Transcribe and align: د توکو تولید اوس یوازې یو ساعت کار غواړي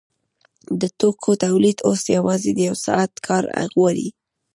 د 0.81 0.83
توکو 0.99 1.31
تولید 1.45 1.77
اوس 1.87 2.01
یوازې 2.17 2.51
یو 2.67 2.75
ساعت 2.85 3.13
کار 3.27 3.43
غواړي 3.73 4.07